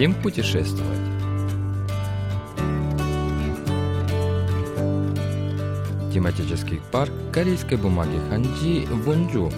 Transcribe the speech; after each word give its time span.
Хотим 0.00 0.14
путешествовать. 0.14 0.98
Тематический 6.10 6.80
парк 6.90 7.12
корейской 7.30 7.76
бумаги 7.76 8.18
Ханджи 8.30 8.86
в 8.86 9.04
Вонджу 9.04 9.52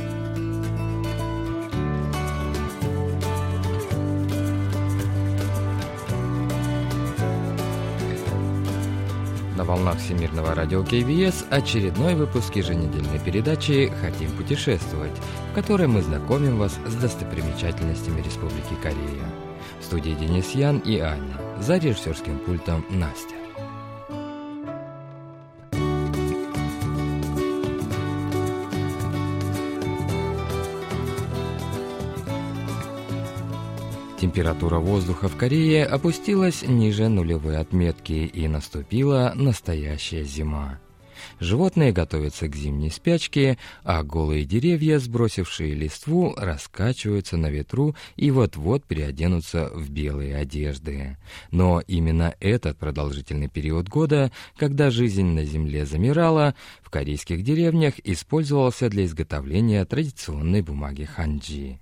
На 9.56 9.62
волнах 9.62 9.98
Всемирного 9.98 10.56
радио 10.56 10.82
КВС 10.82 11.44
очередной 11.50 12.16
выпуск 12.16 12.56
еженедельной 12.56 13.20
передачи 13.24 13.92
«Хотим 14.00 14.32
путешествовать», 14.32 15.16
в 15.52 15.54
которой 15.54 15.86
мы 15.86 16.02
знакомим 16.02 16.58
вас 16.58 16.76
с 16.84 16.94
достопримечательностями 16.96 18.22
Республики 18.22 18.74
Корея. 18.82 19.51
В 19.82 19.84
студии 19.84 20.12
Денис 20.12 20.52
Ян 20.52 20.78
и 20.78 20.98
Аня. 20.98 21.36
За 21.60 21.76
режиссерским 21.76 22.38
пультом 22.38 22.86
Настя. 22.88 23.34
Температура 34.20 34.78
воздуха 34.78 35.28
в 35.28 35.36
Корее 35.36 35.84
опустилась 35.84 36.62
ниже 36.62 37.08
нулевой 37.08 37.58
отметки 37.58 38.12
и 38.12 38.46
наступила 38.46 39.32
настоящая 39.34 40.22
зима. 40.22 40.78
Животные 41.40 41.92
готовятся 41.92 42.48
к 42.48 42.56
зимней 42.56 42.90
спячке, 42.90 43.58
а 43.84 44.02
голые 44.02 44.44
деревья, 44.44 44.98
сбросившие 44.98 45.74
листву, 45.74 46.34
раскачиваются 46.36 47.36
на 47.36 47.50
ветру 47.50 47.94
и 48.16 48.30
вот-вот 48.30 48.84
переоденутся 48.84 49.70
в 49.74 49.90
белые 49.90 50.36
одежды. 50.36 51.16
Но 51.50 51.80
именно 51.86 52.34
этот 52.40 52.78
продолжительный 52.78 53.48
период 53.48 53.88
года, 53.88 54.30
когда 54.56 54.90
жизнь 54.90 55.26
на 55.26 55.44
земле 55.44 55.86
замирала, 55.86 56.54
в 56.82 56.90
корейских 56.90 57.42
деревнях 57.42 57.94
использовался 58.04 58.88
для 58.88 59.04
изготовления 59.04 59.84
традиционной 59.84 60.62
бумаги 60.62 61.04
ханджи. 61.04 61.78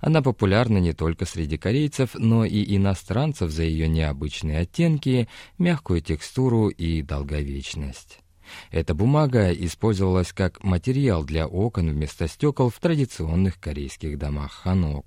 Она 0.00 0.22
популярна 0.22 0.78
не 0.78 0.92
только 0.92 1.26
среди 1.26 1.56
корейцев, 1.56 2.10
но 2.14 2.44
и 2.44 2.76
иностранцев 2.76 3.50
за 3.50 3.64
ее 3.64 3.88
необычные 3.88 4.60
оттенки, 4.60 5.28
мягкую 5.58 6.02
текстуру 6.02 6.68
и 6.68 7.02
долговечность. 7.02 8.21
Эта 8.70 8.94
бумага 8.94 9.52
использовалась 9.52 10.32
как 10.32 10.62
материал 10.62 11.24
для 11.24 11.46
окон 11.46 11.90
вместо 11.90 12.28
стекол 12.28 12.70
в 12.70 12.78
традиционных 12.78 13.60
корейских 13.60 14.18
домах 14.18 14.52
ханок. 14.52 15.06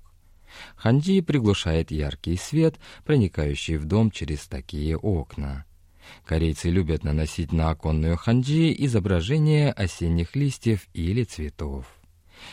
Ханджи 0.76 1.22
приглушает 1.22 1.90
яркий 1.90 2.36
свет, 2.36 2.76
проникающий 3.04 3.76
в 3.76 3.84
дом 3.84 4.10
через 4.10 4.46
такие 4.46 4.96
окна. 4.96 5.64
Корейцы 6.24 6.70
любят 6.70 7.04
наносить 7.04 7.52
на 7.52 7.70
оконную 7.70 8.16
ханджи 8.16 8.72
изображения 8.72 9.72
осенних 9.72 10.36
листьев 10.36 10.86
или 10.94 11.24
цветов. 11.24 11.86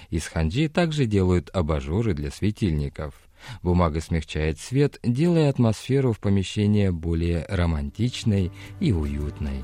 Из 0.10 0.26
ханджи 0.28 0.70
также 0.70 1.06
делают 1.06 1.50
абажуры 1.54 2.14
для 2.14 2.32
светильников. 2.32 3.14
Бумага 3.62 4.00
смягчает 4.00 4.60
свет, 4.60 5.00
делая 5.04 5.50
атмосферу 5.50 6.14
в 6.14 6.20
помещении 6.20 6.90
более 6.90 7.46
романтичной 7.50 8.52
и 8.80 8.92
уютной. 8.94 9.64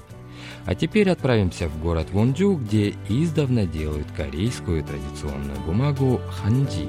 А 0.66 0.76
теперь 0.76 1.10
отправимся 1.10 1.68
в 1.68 1.82
город 1.82 2.08
Вонджу, 2.12 2.56
где 2.56 2.96
издавна 3.08 3.66
делают 3.66 4.08
корейскую 4.16 4.84
традиционную 4.84 5.60
бумагу 5.62 6.22
ханджи. 6.30 6.88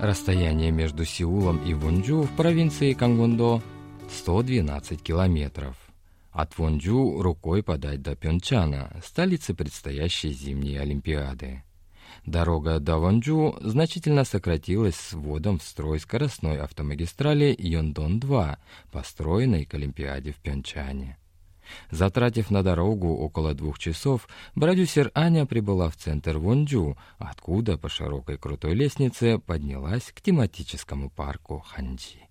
Расстояние 0.00 0.70
между 0.70 1.04
Сеулом 1.04 1.56
и 1.64 1.74
Вонджу 1.74 2.22
в 2.22 2.36
провинции 2.36 2.92
Кангвондо 2.92 3.62
112 4.10 5.02
километров. 5.02 5.74
От 6.32 6.58
Вонджу 6.58 7.22
рукой 7.22 7.62
подать 7.62 8.02
до 8.02 8.14
Пьончана, 8.14 8.94
столицы 9.02 9.54
предстоящей 9.54 10.32
зимней 10.32 10.78
Олимпиады. 10.78 11.62
Дорога 12.26 12.80
до 12.80 12.98
Вонджу 12.98 13.56
значительно 13.60 14.24
сократилась 14.24 14.96
с 14.96 15.12
вводом 15.12 15.60
в 15.60 15.62
строй 15.62 16.00
скоростной 16.00 16.58
автомагистрали 16.58 17.54
Йондон-2, 17.56 18.56
построенной 18.90 19.64
к 19.64 19.74
Олимпиаде 19.74 20.32
в 20.32 20.36
Пьончане. 20.36 21.18
Затратив 21.90 22.50
на 22.50 22.64
дорогу 22.64 23.14
около 23.14 23.54
двух 23.54 23.78
часов, 23.78 24.28
продюсер 24.54 25.12
Аня 25.14 25.46
прибыла 25.46 25.88
в 25.88 25.96
центр 25.96 26.38
Вонджу, 26.38 26.96
откуда 27.18 27.78
по 27.78 27.88
широкой 27.88 28.38
крутой 28.38 28.74
лестнице 28.74 29.38
поднялась 29.38 30.12
к 30.12 30.20
тематическому 30.20 31.10
парку 31.10 31.64
Ханджи. 31.66 32.26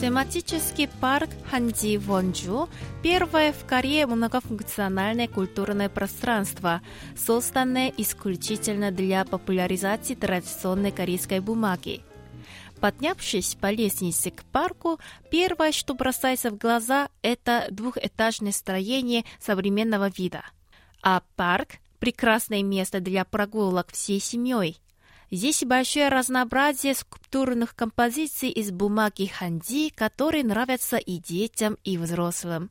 Тематический 0.00 0.88
парк 0.88 1.28
Ханджи 1.50 1.98
Вонджу– 1.98 2.70
первое 3.02 3.52
в 3.52 3.66
Корее 3.66 4.06
многофункциональное 4.06 5.28
культурное 5.28 5.90
пространство, 5.90 6.80
созданное 7.14 7.92
исключительно 7.98 8.92
для 8.92 9.26
популяризации 9.26 10.14
традиционной 10.14 10.90
корейской 10.90 11.40
бумаги. 11.40 12.00
Поднявшись 12.80 13.56
по 13.56 13.70
лестнице 13.70 14.30
к 14.30 14.42
парку, 14.44 14.98
первое, 15.30 15.70
что 15.70 15.92
бросается 15.92 16.50
в 16.50 16.56
глаза, 16.56 17.10
это 17.20 17.66
двухэтажное 17.70 18.52
строение 18.52 19.26
современного 19.38 20.08
вида. 20.08 20.44
А 21.02 21.20
парк– 21.36 21.72
прекрасное 21.98 22.62
место 22.62 23.00
для 23.00 23.26
прогулок 23.26 23.92
всей 23.92 24.18
семьей– 24.18 24.80
Здесь 25.31 25.63
большое 25.63 26.09
разнообразие 26.09 26.93
скульптурных 26.93 27.75
композиций 27.75 28.49
из 28.49 28.71
бумаги 28.71 29.25
ханди, 29.25 29.89
которые 29.89 30.43
нравятся 30.43 30.97
и 30.97 31.17
детям, 31.17 31.77
и 31.83 31.97
взрослым. 31.97 32.69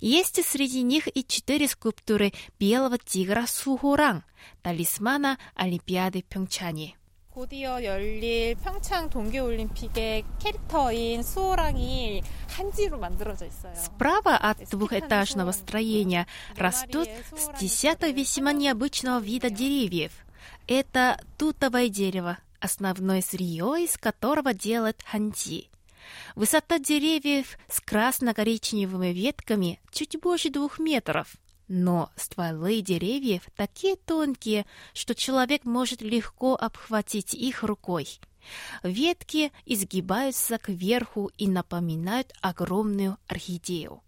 Есть 0.00 0.44
среди 0.44 0.82
них 0.82 1.08
и 1.14 1.24
четыре 1.26 1.68
скульптуры 1.68 2.32
белого 2.58 2.98
тигра 2.98 3.46
Сухоранг, 3.46 4.24
талисмана 4.62 5.38
Олимпиады 5.54 6.22
Пьончани. 6.22 6.96
곧이어 7.38 7.84
열릴 7.84 8.56
평창 8.56 9.08
동계올림픽의 9.10 10.24
캐릭터인 10.40 11.22
수호랑이 11.22 12.20
한지로 12.48 12.98
만들어져 12.98 13.46
있어요. 13.46 13.74
Справа 13.74 14.36
от 14.36 14.68
двухэтажного 14.68 15.52
строения 15.52 16.26
растут 16.56 17.08
с 17.36 17.60
десяток 17.60 18.12
весьма 18.16 18.52
необычного 18.52 19.20
вида 19.20 19.50
деревьев – 19.50 20.28
это 20.67 21.19
тутовое 21.37 21.89
дерево, 21.89 22.37
основное 22.59 23.21
сырье 23.21 23.83
из 23.83 23.97
которого 23.97 24.53
делают 24.53 25.01
ханти. 25.03 25.69
Высота 26.35 26.79
деревьев 26.79 27.57
с 27.69 27.79
красно-коричневыми 27.79 29.07
ветками 29.07 29.79
чуть 29.91 30.19
больше 30.19 30.49
двух 30.49 30.79
метров. 30.79 31.35
Но 31.67 32.11
стволы 32.15 32.81
деревьев 32.81 33.43
такие 33.55 33.95
тонкие, 33.95 34.65
что 34.93 35.15
человек 35.15 35.65
может 35.65 36.01
легко 36.01 36.55
обхватить 36.55 37.33
их 37.33 37.63
рукой. 37.63 38.19
Ветки 38.83 39.51
изгибаются 39.65 40.57
кверху 40.57 41.31
и 41.37 41.47
напоминают 41.47 42.33
огромную 42.41 43.17
орхидею. 43.27 44.01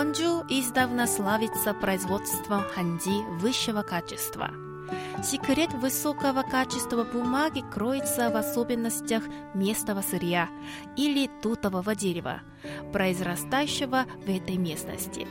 Вонджу 0.00 0.46
издавна 0.48 1.06
славится 1.06 1.74
производством 1.74 2.62
ханди 2.74 3.22
высшего 3.38 3.82
качества. 3.82 4.50
Секрет 5.22 5.74
высокого 5.74 6.40
качества 6.40 7.04
бумаги 7.04 7.62
кроется 7.70 8.30
в 8.30 8.36
особенностях 8.38 9.22
местного 9.52 10.00
сырья 10.00 10.48
или 10.96 11.28
тутового 11.42 11.94
дерева, 11.94 12.40
произрастающего 12.94 14.06
в 14.24 14.30
этой 14.30 14.56
местности. 14.56 15.26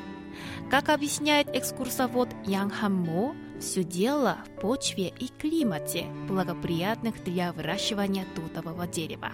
Как 0.69 0.89
объясняет 0.89 1.47
экскурсовод 1.49 2.29
Ян 2.45 2.69
Хаммо, 2.69 3.35
все 3.59 3.83
дело 3.83 4.37
в 4.45 4.61
почве 4.61 5.07
и 5.07 5.29
климате, 5.29 6.05
благоприятных 6.27 7.23
для 7.23 7.53
выращивания 7.53 8.27
тутового 8.35 8.85
дерева. 8.85 9.31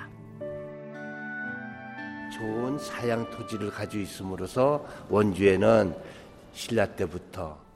좋은 2.34 2.78
사양 2.78 3.28
토지를 3.30 3.70
가지고 3.70 4.02
있음으로써 4.02 4.84
원주에는 5.08 5.94
신라 6.52 6.86
때부터 6.86 7.70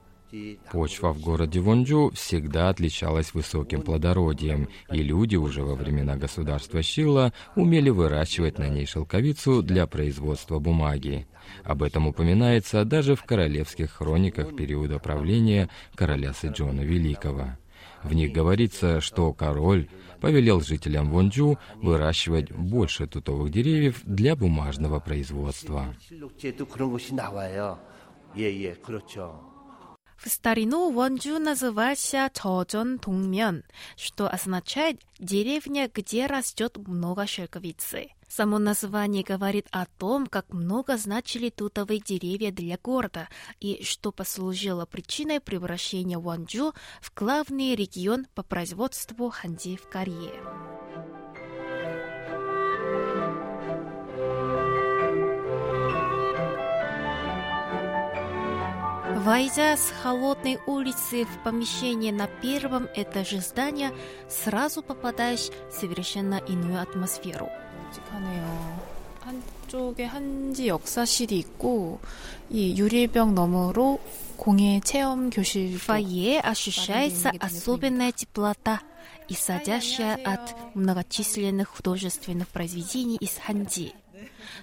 Почва 0.71 1.13
в 1.13 1.21
городе 1.21 1.61
Вонджу 1.61 2.11
всегда 2.13 2.69
отличалась 2.69 3.33
высоким 3.33 3.81
плодородием, 3.81 4.67
и 4.91 5.01
люди 5.01 5.37
уже 5.37 5.63
во 5.63 5.75
времена 5.75 6.17
государства 6.17 6.81
Шила 6.81 7.31
умели 7.55 7.89
выращивать 7.89 8.57
на 8.57 8.67
ней 8.67 8.85
шелковицу 8.85 9.61
для 9.61 9.87
производства 9.87 10.59
бумаги. 10.59 11.25
Об 11.63 11.83
этом 11.83 12.07
упоминается 12.07 12.83
даже 12.83 13.15
в 13.15 13.23
королевских 13.23 13.91
хрониках 13.91 14.55
периода 14.55 14.99
правления 14.99 15.69
короля 15.95 16.33
Сэджона 16.33 16.81
Великого. 16.81 17.51
В 18.02 18.14
них 18.14 18.32
говорится, 18.32 19.00
что 19.00 19.32
король 19.32 19.88
повелел 20.20 20.60
жителям 20.60 21.10
Вонджу 21.10 21.58
выращивать 21.76 22.50
больше 22.52 23.06
тутовых 23.06 23.50
деревьев 23.50 24.00
для 24.04 24.36
бумажного 24.36 25.00
производства. 25.00 25.94
В 30.16 30.28
старину 30.28 30.92
Вонджу 30.92 31.38
назывался 31.38 32.30
Чожон 32.34 32.96
Дongмyeon, 32.96 33.64
что 33.96 34.28
означает 34.28 35.00
«деревня, 35.18 35.90
где 35.92 36.26
растет 36.26 36.76
много 36.76 37.26
шелковицы». 37.26 38.10
Само 38.30 38.60
название 38.60 39.24
говорит 39.24 39.66
о 39.72 39.86
том, 39.86 40.28
как 40.28 40.52
много 40.52 40.96
значили 40.96 41.50
тутовые 41.50 41.98
деревья 41.98 42.52
для 42.52 42.78
города 42.78 43.28
и 43.58 43.82
что 43.82 44.12
послужило 44.12 44.86
причиной 44.86 45.40
превращения 45.40 46.16
Вонджу 46.16 46.72
в 47.00 47.12
главный 47.12 47.74
регион 47.74 48.26
по 48.36 48.44
производству 48.44 49.30
ханди 49.30 49.76
в 49.76 49.88
Корее. 49.88 50.40
Войдя 59.24 59.76
с 59.76 59.92
холодной 60.02 60.60
улицы 60.66 61.24
в 61.24 61.42
помещение 61.42 62.12
на 62.12 62.28
первом 62.28 62.86
этаже 62.94 63.40
здания, 63.40 63.92
сразу 64.28 64.84
попадаешь 64.84 65.50
в 65.68 65.72
совершенно 65.72 66.36
иную 66.36 66.80
атмосферу. 66.80 67.50
묵직하네요. 67.89 68.95
한쪽에 69.21 70.05
한지 70.05 70.67
역사실이 70.67 71.37
있고 71.39 71.99
이 72.49 72.77
유리병 72.77 73.33
너머로 73.33 73.99
공예 74.37 74.81
체험 74.83 75.29
교실 75.29 75.75
В 75.75 75.81
фойе 75.81 76.39
ощущается 76.41 77.31
особенная 77.39 78.11
теплота, 78.11 78.81
исходящая 79.29 80.15
от 80.23 80.75
многочисленных 80.75 81.69
художественных 81.69 82.49
произведений 82.49 83.17
из 83.17 83.37
ханди. 83.37 83.93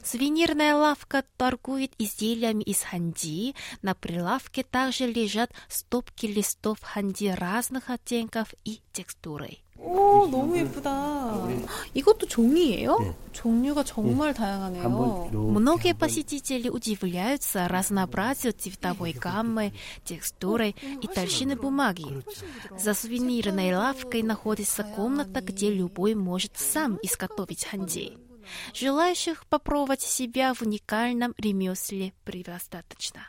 Сувенирная 0.05 0.76
лавка 0.76 1.25
торгует 1.37 1.93
изделиями 1.99 2.62
из 2.62 2.82
ханди. 2.82 3.55
На 3.82 3.94
прилавке 3.94 4.62
также 4.62 5.06
лежат 5.06 5.50
стопки 5.69 6.26
листов 6.26 6.79
ханди 6.82 7.26
разных 7.26 7.91
оттенков 7.91 8.55
и 8.64 8.81
текстуры. 8.93 9.59
오 9.79 10.29
너무 10.29 10.56
예쁘다. 10.56 11.49
이것도 11.93 12.26
종이에요? 12.26 12.99
네. 13.00 13.17
종류가 13.32 13.82
정말 13.82 14.32
다양하네요. 14.32 14.82
한번 14.82 15.29
이렇게 15.29 15.37
Многие 15.37 15.91
한번 15.91 15.99
посетители 15.99 16.69
удивляются 16.69 17.67
разнообразию 17.67 18.53
цветовой 18.53 19.12
гаммы, 19.12 19.73
текстуры 20.05 20.75
и 21.03 21.06
толщины 21.09 21.56
бумаги. 21.56 22.23
За 22.79 22.94
сувенирной 22.94 23.75
лавкой 23.75 24.23
находится 24.23 24.85
комната, 24.85 25.41
где 25.41 25.70
любой 25.70 26.14
может 26.14 26.56
сам 26.59 26.99
изготовить 27.03 27.64
ханди. 27.64 28.17
Желающих 28.75 29.47
попробовать 29.47 30.03
себя 30.03 30.55
в 30.55 30.62
уникальном 30.62 31.35
ремесле 31.38 32.12
предостаточно. 32.25 33.26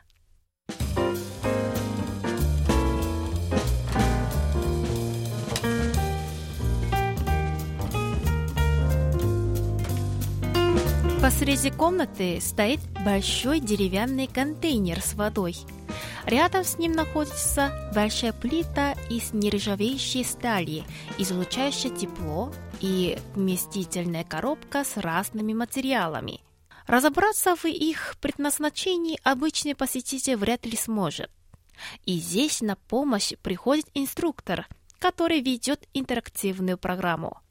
Посреди 11.28 11.70
комнаты 11.70 12.40
стоит 12.40 12.80
большой 13.04 13.60
деревянный 13.60 14.26
контейнер 14.26 15.02
с 15.02 15.12
водой. 15.12 15.58
Рядом 16.25 16.64
с 16.64 16.78
ним 16.78 16.92
находится 16.92 17.90
большая 17.94 18.32
плита 18.32 18.94
из 19.10 19.34
нержавеющей 19.34 20.25
стали, 20.25 20.84
излучающая 21.19 21.90
тепло, 21.90 22.50
и 22.80 23.19
вместительная 23.34 24.25
коробка 24.25 24.84
с 24.84 24.96
разными 24.96 25.52
материалами. 25.52 26.40
Разобраться 26.86 27.56
в 27.56 27.66
их 27.66 28.16
предназначении 28.22 29.20
обычный 29.22 29.74
посетитель 29.74 30.36
вряд 30.36 30.64
ли 30.64 30.78
сможет. 30.78 31.31
И 32.06 32.19
здесь 32.20 32.62
на 32.62 32.74
помощь 32.74 33.34
приходит 33.42 33.84
инструктор, 33.92 34.66
который 34.98 35.42
ведет 35.42 35.86
интерактивную 35.92 36.78
программу. 36.78 37.42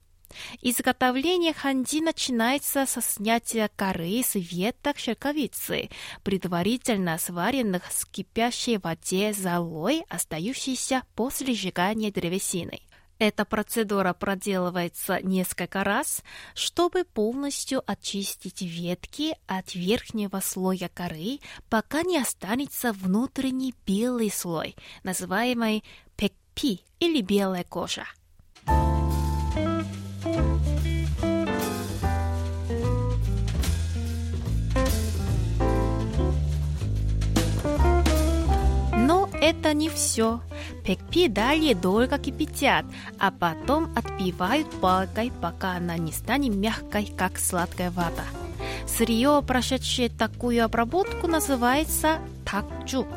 Изготовление 0.62 1.54
ханди 1.54 2.02
начинается 2.02 2.86
со 2.86 3.02
снятия 3.02 3.70
коры 3.76 4.22
с 4.24 4.36
веток 4.36 5.00
шелковицы, 5.00 5.90
предварительно 6.24 7.18
сваренных 7.18 7.92
с 7.92 8.06
кипящей 8.06 8.78
воде 8.78 9.34
золой, 9.34 10.04
остающейся 10.10 11.04
после 11.16 11.54
сжигания 11.54 12.12
древесины. 12.12 12.82
Эта 13.20 13.46
процедура 13.46 14.14
проделывается 14.14 15.20
несколько 15.24 15.84
раз, 15.84 16.24
чтобы 16.54 17.04
полностью 17.04 17.82
очистить 17.90 18.62
ветки 18.62 19.36
от 19.48 19.74
верхнего 19.74 20.40
слоя 20.40 20.90
коры, 20.94 21.40
пока 21.68 22.04
не 22.04 22.20
останется 22.20 22.94
внутренний 22.94 23.74
белый 23.88 24.30
слой, 24.30 24.76
называемый 25.04 25.84
пекпи 26.16 26.82
или 27.00 27.22
белая 27.22 27.64
кожа. 27.64 28.06
Это 39.48 39.74
не 39.74 39.88
все. 39.90 40.42
Пекпи 40.84 41.30
далее 41.30 41.74
долго 41.74 42.18
кипятят, 42.18 42.86
а 43.18 43.32
потом 43.32 43.94
отбивают 43.96 44.70
палкой, 44.82 45.32
пока 45.42 45.78
она 45.78 45.98
не 45.98 46.12
станет 46.12 46.54
мягкой, 46.54 47.14
как 47.18 47.38
сладкая 47.38 47.92
вода. 47.92 48.26
Сырье, 48.86 49.42
прошедшее 49.46 50.10
такую 50.10 50.66
обработку, 50.66 51.28
называется 51.28 52.20
такчук. 52.46 53.08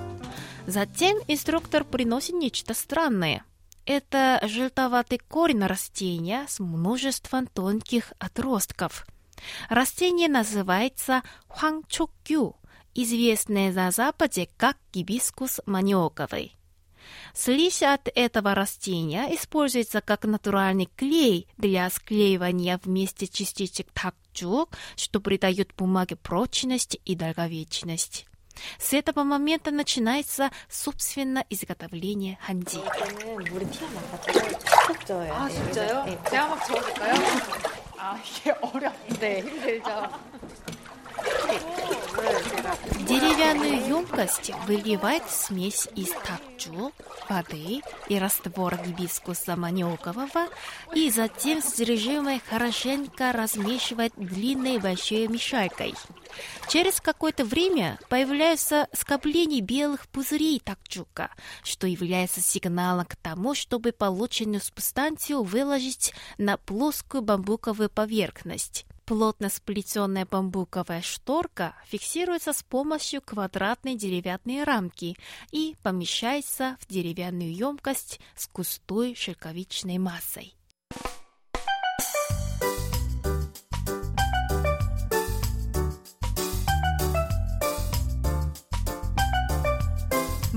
Затем 0.66 1.18
инструктор 1.26 1.84
приносит 1.84 2.37
нечто 2.37 2.75
странное. 2.75 3.44
Это 3.84 4.40
желтоватый 4.44 5.18
корень 5.18 5.64
растения 5.64 6.44
с 6.49 6.60
множеством 6.60 7.49
тонких 7.49 8.12
отростков. 8.20 9.04
Растение 9.68 10.28
называется 10.28 11.22
хуангчокгю, 11.49 12.56
известное 12.94 13.73
на 13.73 13.90
Западе 13.90 14.49
как 14.56 14.76
гибискус 14.92 15.61
маниоковый. 15.66 16.56
Слизь 17.35 17.82
от 17.82 18.09
этого 18.14 18.54
растения 18.54 19.35
используется 19.35 20.00
как 20.00 20.25
натуральный 20.25 20.88
клей 20.97 21.49
для 21.56 21.88
склеивания 21.90 22.80
вместе 22.82 23.26
частичек 23.26 23.88
такчук, 23.92 24.70
что 24.97 25.20
придает 25.20 25.75
бумаге 25.76 26.16
прочность 26.16 26.99
и 27.04 27.14
долговечность. 27.14 28.26
С 28.78 28.92
этого 28.92 29.25
момента 29.25 29.70
начинается, 29.70 30.50
собственно, 30.68 31.44
изготовление 31.49 32.38
ханди. 32.42 32.80
Деревянную 43.08 43.86
емкость 43.88 44.52
выливает 44.66 45.22
смесь 45.28 45.88
из 45.96 46.10
такчу, 46.10 46.92
воды 47.28 47.80
и 48.08 48.18
раствора 48.18 48.76
гибискуса 48.76 49.56
маниокового, 49.56 50.48
и 50.94 51.10
затем 51.10 51.62
с 51.62 51.78
режимой 51.80 52.40
хорошенько 52.48 53.32
размешивает 53.32 54.12
длинной 54.16 54.78
большой 54.78 55.28
мешалькой. 55.28 55.94
Через 56.68 57.00
какое-то 57.00 57.44
время 57.44 57.98
появляются 58.08 58.86
скопления 58.92 59.60
белых 59.60 60.06
пузырей 60.08 60.60
такчука, 60.60 61.30
что 61.64 61.86
является 61.86 62.40
сигналом 62.40 63.06
к 63.06 63.16
тому, 63.16 63.54
чтобы 63.54 63.92
полученную 63.92 64.60
субстанцию 64.60 65.42
выложить 65.42 66.12
на 66.38 66.56
плоскую 66.56 67.22
бамбуковую 67.22 67.90
поверхность. 67.90 68.86
Плотно 69.11 69.49
сплетенная 69.49 70.25
бамбуковая 70.25 71.02
шторка 71.02 71.75
фиксируется 71.85 72.52
с 72.52 72.62
помощью 72.62 73.21
квадратной 73.21 73.97
деревянной 73.97 74.62
рамки 74.62 75.17
и 75.50 75.75
помещается 75.83 76.76
в 76.79 76.87
деревянную 76.87 77.52
емкость 77.52 78.21
с 78.37 78.49
густой 78.49 79.17
шелковичной 79.17 79.99
массой. 79.99 80.55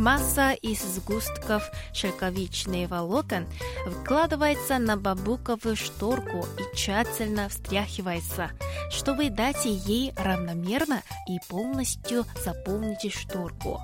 Масса 0.02 0.52
из 0.52 0.80
сгустков 0.80 1.70
шелковичных 1.92 2.88
волокон 2.90 3.46
вкладывается 3.86 4.78
на 4.78 4.96
бамбуковую 4.96 5.76
шторку 5.76 6.46
и 6.58 6.76
тщательно 6.76 7.48
встряхивается, 7.48 8.50
чтобы 8.90 9.30
дать 9.30 9.64
ей 9.64 10.12
равномерно 10.16 11.02
и 11.28 11.38
полностью 11.48 12.24
заполнить 12.44 13.12
шторку. 13.12 13.80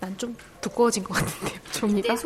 난 0.00 0.16
좀 0.16 0.36
두꺼워진 0.60 1.04
것 1.04 1.14
같은데요, 1.14 1.60
종이가? 1.74 2.16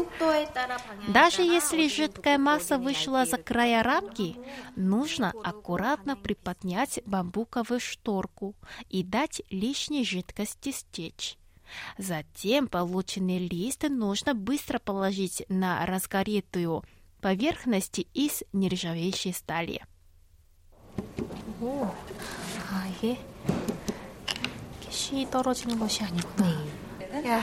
Даже 1.08 1.42
если 1.42 1.88
жидкая 1.88 2.38
масса 2.38 2.78
вышла 2.78 3.26
за 3.26 3.38
края 3.38 3.82
рамки, 3.82 4.36
нужно 4.76 5.32
аккуратно 5.42 6.16
приподнять 6.16 7.00
бамбуковую 7.06 7.80
шторку 7.80 8.54
и 8.88 9.02
дать 9.02 9.42
лишней 9.50 10.04
жидкости 10.04 10.72
стечь. 10.72 11.36
Затем 11.98 12.68
полученный 12.68 13.38
лист 13.38 13.84
нужно 13.88 14.34
быстро 14.34 14.78
положить 14.78 15.44
на 15.48 15.84
разгоритую 15.86 16.84
поверхность 17.20 18.06
из 18.12 18.42
нержавеющей 18.52 19.32
стали. 19.32 19.80
아, 22.70 22.86
이게 22.88 23.18
이렇게 24.80 24.90
씨 24.90 25.26
떨어지는 25.30 25.78
것이 25.78 26.02
아니구나. 26.02 26.50
야, 26.50 26.64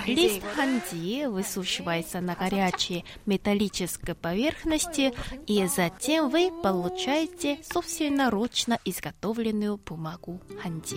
Лист 0.07 0.43
ханди 0.55 1.27
высушивается 1.27 2.21
на 2.21 2.35
горячей 2.35 3.05
металлической 3.27 4.15
поверхности, 4.15 5.13
и 5.47 5.67
затем 5.67 6.31
вы 6.31 6.51
получаете 6.63 7.59
собственноручно 7.63 8.79
изготовленную 8.85 9.77
бумагу 9.79 10.41
ханди. 10.63 10.97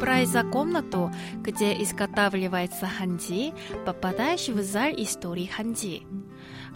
Пройдя 0.00 0.42
комнату, 0.44 1.12
где 1.42 1.82
изготавливается 1.82 2.86
ханди, 2.86 3.52
попадаешь 3.84 4.48
в 4.48 4.62
зал 4.62 4.90
истории 4.96 5.46
ханди. 5.46 6.02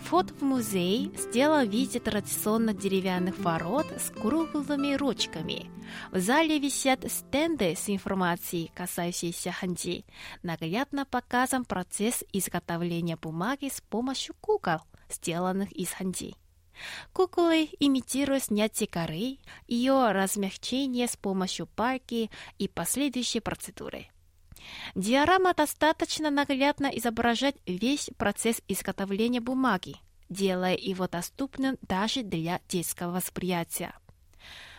Вход 0.00 0.30
в 0.30 0.42
музей 0.42 1.12
сделан 1.16 1.68
в 1.68 1.70
виде 1.70 2.00
традиционно 2.00 2.72
деревянных 2.74 3.38
ворот 3.38 3.86
с 3.98 4.10
круглыми 4.10 4.94
ручками. 4.94 5.70
В 6.10 6.18
зале 6.18 6.58
висят 6.58 7.10
стенды 7.10 7.74
с 7.76 7.88
информацией, 7.88 8.70
касающейся 8.74 9.52
ханди. 9.52 10.04
Наглядно 10.42 11.04
показан 11.04 11.64
процесс 11.64 12.24
изготовления 12.32 13.16
бумаги 13.16 13.68
с 13.68 13.80
помощью 13.80 14.34
кукол, 14.40 14.80
сделанных 15.08 15.72
из 15.72 15.90
ханди. 15.90 16.34
Куклы 17.12 17.68
имитируют 17.80 18.44
снятие 18.44 18.88
коры, 18.88 19.38
ее 19.66 20.12
размягчение 20.12 21.06
с 21.06 21.16
помощью 21.16 21.66
пальки 21.66 22.30
и 22.58 22.68
последующие 22.68 23.40
процедуры. 23.40 24.08
Диорама 24.94 25.54
достаточно 25.54 26.30
наглядно 26.30 26.86
изображать 26.86 27.56
весь 27.66 28.10
процесс 28.16 28.60
изготовления 28.68 29.40
бумаги, 29.40 29.96
делая 30.28 30.76
его 30.76 31.08
доступным 31.08 31.78
даже 31.82 32.22
для 32.22 32.60
детского 32.68 33.12
восприятия. 33.12 33.94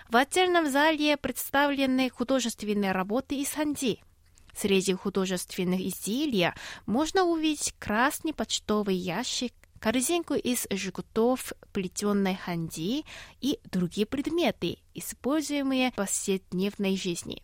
В 0.09 0.15
отдельном 0.15 0.69
зале 0.69 1.17
представлены 1.17 2.09
художественные 2.09 2.91
работы 2.91 3.41
из 3.41 3.51
ханди. 3.51 3.99
Среди 4.55 4.93
художественных 4.93 5.79
изделий 5.79 6.51
можно 6.85 7.23
увидеть 7.23 7.73
красный 7.79 8.33
почтовый 8.33 8.95
ящик, 8.95 9.53
корзинку 9.79 10.35
из 10.35 10.67
жгутов 10.71 11.53
плетеной 11.71 12.35
ханди 12.35 13.03
и 13.41 13.59
другие 13.65 14.05
предметы, 14.05 14.77
используемые 14.93 15.91
в 15.91 15.95
повседневной 15.95 16.95
жизни. 16.95 17.41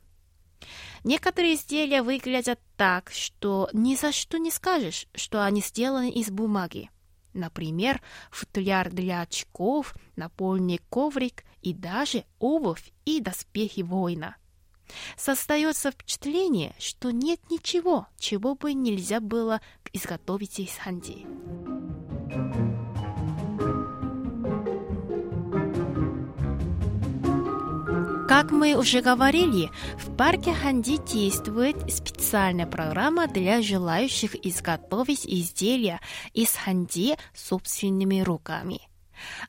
Некоторые 1.04 1.56
изделия 1.56 2.02
выглядят 2.02 2.60
так, 2.76 3.10
что 3.12 3.70
ни 3.74 3.96
за 3.96 4.12
что 4.12 4.38
не 4.38 4.52
скажешь, 4.52 5.08
что 5.16 5.44
они 5.44 5.62
сделаны 5.62 6.12
из 6.12 6.30
бумаги. 6.30 6.90
Например, 7.34 8.02
футляр 8.32 8.90
для 8.92 9.22
очков, 9.22 9.96
напольный 10.16 10.80
коврик 10.90 11.44
и 11.62 11.74
даже 11.74 12.26
обувь 12.40 12.92
и 13.06 13.22
доспехи 13.22 13.82
воина. 13.82 14.36
Создается 15.16 15.92
впечатление, 15.92 16.74
что 16.80 17.12
нет 17.12 17.40
ничего, 17.52 18.08
чего 18.18 18.56
бы 18.56 18.74
нельзя 18.74 19.20
было 19.20 19.62
изготовить 19.94 20.60
из 20.60 20.76
ханди. 20.76 21.28
Как 28.30 28.52
мы 28.52 28.76
уже 28.76 29.02
говорили, 29.02 29.72
в 29.98 30.16
парке 30.16 30.54
Ханди 30.54 30.98
действует 30.98 31.92
специальная 31.92 32.68
программа 32.68 33.26
для 33.28 33.64
желающих 33.64 34.36
изготовить 34.46 35.26
изделия 35.26 36.00
из 36.36 36.54
ханди 36.54 37.18
собственными 37.34 38.22
руками. 38.22 38.82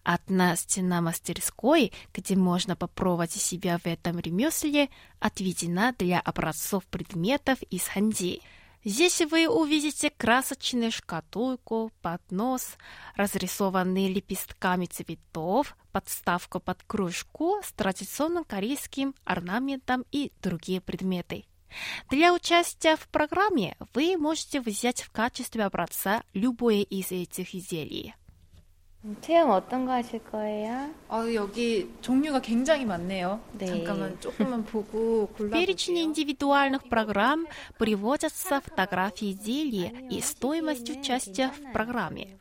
Одна 0.03 0.57
стена 0.57 1.03
мастерской, 1.03 1.93
где 2.15 2.37
можно 2.37 2.75
попробовать 2.75 3.33
себя 3.33 3.77
в 3.77 3.85
этом 3.85 4.19
ремесле, 4.19 4.89
отведена 5.19 5.95
для 5.99 6.19
образцов 6.19 6.87
предметов 6.87 7.61
из 7.65 7.87
ханди– 7.87 8.41
Здесь 8.83 9.21
вы 9.21 9.47
увидите 9.47 10.09
красочную 10.09 10.91
шкатулку, 10.91 11.93
поднос, 12.01 12.77
разрисованный 13.15 14.11
лепестками 14.11 14.87
цветов, 14.87 15.77
подставку 15.93 16.61
под 16.61 16.83
кружку 16.85 17.61
с 17.63 17.73
традиционным 17.73 18.45
корейским 18.45 19.15
орнаментом 19.25 20.07
и 20.11 20.33
другие 20.41 20.81
предметы. 20.81 21.45
Для 22.09 22.33
участия 22.33 22.97
в 22.97 23.07
программе 23.09 23.77
вы 23.93 24.17
можете 24.17 24.61
взять 24.61 25.03
в 25.03 25.11
качестве 25.11 25.65
образца 25.65 26.23
любое 26.33 26.83
из 26.83 27.13
этих 27.13 27.55
изделий. 27.55 28.15
체험 29.22 29.51
어떤 29.51 29.86
거 29.86 29.92
하실 29.92 30.18
거예요? 30.32 30.89
아, 31.10 31.32
여기 31.36 31.94
종류가 32.01 32.42
굉장히 32.42 32.86
많네요. 32.86 33.39
네. 33.54 33.68
잠깐만 33.68 34.20
조금만 34.20 34.65
보고 34.65 35.27
В 35.27 35.38
골라볼게요. 35.38 35.51
перечне 35.51 36.01
индивидуальных 36.01 36.89
программ 36.89 37.46
приводятся 37.77 38.62
фотографии 38.62 39.32
изделия 39.32 39.94
и 40.10 40.22
стоимость 40.22 40.89
участия 40.89 41.51
в 41.51 41.72
программе. 41.72 42.39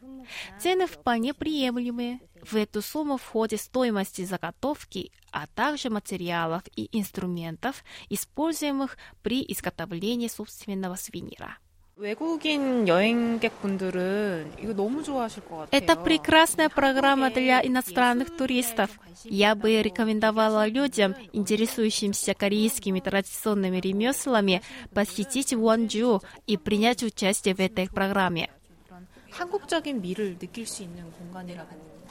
Цены 0.58 0.86
вполне 0.86 1.34
приемлемые. 1.34 2.20
В 2.42 2.56
эту 2.56 2.80
сумму 2.80 3.18
входит 3.18 3.60
стоимость 3.60 4.26
заготовки, 4.26 5.12
а 5.32 5.46
также 5.46 5.90
материалов 5.90 6.62
и 6.76 6.88
инструментов, 6.98 7.84
используемых 8.08 8.96
при 9.22 9.44
изготовлении 9.46 10.28
собственного 10.28 10.96
сувенира. 10.96 11.58
외국인 11.98 12.88
여행객분들은 12.88 14.54
이거 14.58 14.74
너무 14.74 15.04
좋아하실 15.04 15.44
것 15.44 15.56
같아요. 15.56 15.68
Это 15.70 15.94
прекрасная 16.02 16.68
программа 16.68 17.30
для 17.30 17.62
иностранных 17.64 18.36
туристов. 18.36 18.90
Я 19.24 19.54
бы 19.54 19.80
рекомендовала 19.80 20.66
людям, 20.66 21.14
интересующимся 21.32 22.34
корейскими 22.34 22.98
традиционными 22.98 23.78
ремеслами, 23.78 24.60
посетить 24.92 25.54
Вонджу 25.54 26.20
и 26.48 26.56
принять 26.56 27.04
участие 27.04 27.54
в 27.54 27.60
этой 27.60 27.88
программе. 27.88 28.50
그런 28.88 29.06
한국적인 29.30 30.02
미를 30.02 30.36
느낄 30.38 30.66
수 30.66 30.82
있는 30.82 31.10
공간이라 31.12 31.64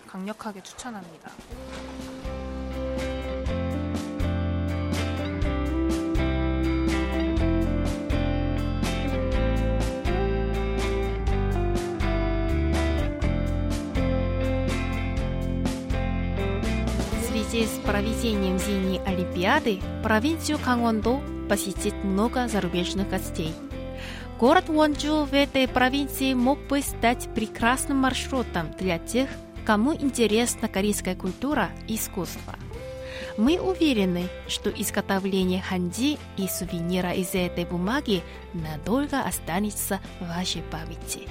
강력하게 0.07 0.63
추천합니다. 0.63 1.31
Связи 17.58 17.66
с 17.66 17.78
проведением 17.80 18.58
зимней 18.58 19.00
Олимпиады 19.04 19.80
провинцию 20.02 20.58
Кангондо 20.58 21.20
посетит 21.48 21.94
много 22.04 22.46
зарубежных 22.46 23.08
гостей. 23.08 23.52
Город 24.38 24.68
Вонджу 24.68 25.24
в 25.24 25.34
этой 25.34 25.66
провинции 25.66 26.34
мог 26.34 26.60
бы 26.68 26.80
стать 26.82 27.28
прекрасным 27.34 27.98
маршрутом 27.98 28.70
для 28.78 28.98
тех, 28.98 29.28
кому 29.66 29.92
интересна 29.92 30.68
корейская 30.68 31.16
культура 31.16 31.70
и 31.88 31.96
искусство. 31.96 32.54
Мы 33.36 33.58
уверены, 33.58 34.28
что 34.46 34.70
изготовление 34.70 35.60
ханди 35.60 36.18
и 36.36 36.46
сувенира 36.46 37.12
из 37.12 37.34
этой 37.34 37.64
бумаги 37.64 38.22
надолго 38.52 39.20
останется 39.20 40.00
в 40.20 40.28
вашей 40.28 40.62
памяти. 40.62 41.28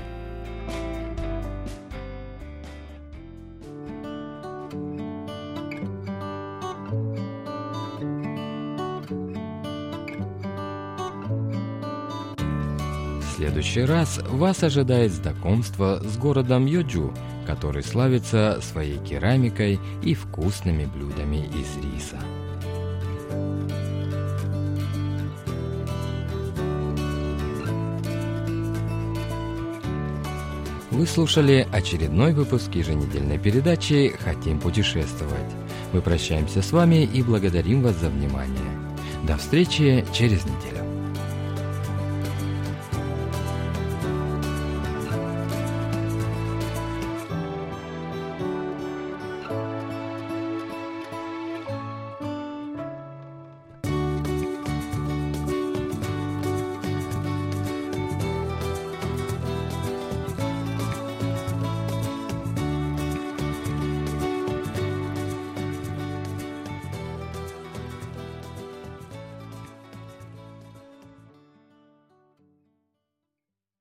Следующий 13.77 13.93
раз 13.93 14.19
вас 14.29 14.63
ожидает 14.63 15.11
знакомство 15.11 16.01
с 16.03 16.17
городом 16.17 16.65
Йоджу, 16.65 17.13
который 17.45 17.83
славится 17.83 18.59
своей 18.61 18.97
керамикой 18.97 19.79
и 20.01 20.15
вкусными 20.15 20.85
блюдами 20.85 21.45
из 21.47 21.83
риса. 21.83 22.17
Вы 30.89 31.05
слушали 31.05 31.67
очередной 31.71 32.33
выпуск 32.33 32.73
еженедельной 32.73 33.37
передачи 33.37 34.15
«Хотим 34.23 34.59
путешествовать». 34.59 35.53
Мы 35.93 36.01
прощаемся 36.01 36.63
с 36.63 36.71
вами 36.71 37.03
и 37.03 37.21
благодарим 37.21 37.83
вас 37.83 37.95
за 37.97 38.09
внимание. 38.09 38.71
До 39.23 39.37
встречи 39.37 40.03
через 40.13 40.43
неделю. 40.45 40.76